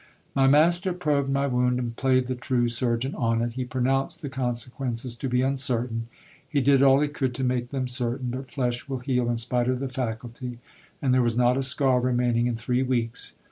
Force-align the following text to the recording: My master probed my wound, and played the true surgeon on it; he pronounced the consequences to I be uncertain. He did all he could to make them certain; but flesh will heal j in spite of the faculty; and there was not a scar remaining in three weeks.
My 0.33 0.47
master 0.47 0.93
probed 0.93 1.29
my 1.29 1.45
wound, 1.45 1.77
and 1.77 1.95
played 1.95 2.25
the 2.25 2.33
true 2.33 2.67
surgeon 2.69 3.13
on 3.13 3.39
it; 3.43 3.51
he 3.53 3.63
pronounced 3.65 4.23
the 4.23 4.29
consequences 4.29 5.13
to 5.17 5.27
I 5.27 5.29
be 5.29 5.41
uncertain. 5.43 6.07
He 6.49 6.59
did 6.59 6.81
all 6.81 7.01
he 7.01 7.07
could 7.07 7.35
to 7.35 7.43
make 7.43 7.69
them 7.69 7.87
certain; 7.87 8.31
but 8.31 8.49
flesh 8.49 8.89
will 8.89 8.97
heal 9.01 9.25
j 9.25 9.29
in 9.29 9.37
spite 9.37 9.67
of 9.67 9.79
the 9.79 9.89
faculty; 9.89 10.57
and 11.03 11.13
there 11.13 11.21
was 11.21 11.37
not 11.37 11.55
a 11.55 11.61
scar 11.61 11.99
remaining 11.99 12.47
in 12.47 12.55
three 12.55 12.81
weeks. 12.81 13.33